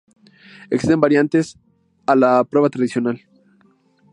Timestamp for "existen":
0.71-0.99